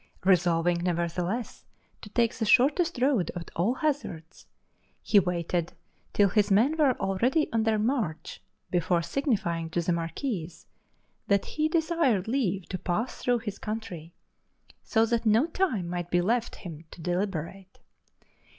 [0.25, 1.63] Resolving, nevertheless,
[2.01, 4.47] to take the shortest road at all hazards,
[4.99, 5.73] he waited
[6.11, 8.41] till his men were already on their march
[8.71, 10.51] before signifying to the marquis
[11.27, 14.11] that he desired leave to pass through his country,
[14.81, 17.77] so that no time might be left him to deliberate.